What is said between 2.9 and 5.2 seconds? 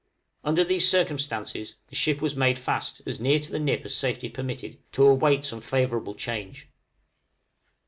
as near to the nip as safety permitted, to